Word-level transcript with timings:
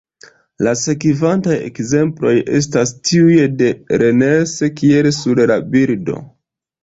La 0.67 0.71
sekvantaj 0.83 1.57
ekzemploj 1.65 2.31
estas 2.59 2.93
tiuj 3.09 3.37
de 3.59 3.69
Rennes, 4.03 4.55
kiel 4.79 5.11
sur 5.19 5.43
la 5.53 5.59
bildo. 5.77 6.17